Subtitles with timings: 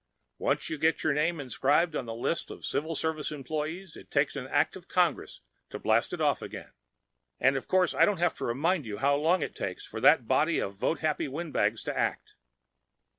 [0.39, 4.35] Once you get your name inscribed on the list of Civil Service employees it takes
[4.35, 6.71] an act of Congress to blast it off again.
[7.39, 10.57] And of course I don't have to remind you how long it takes that body
[10.57, 12.33] of vote happy windbags to act.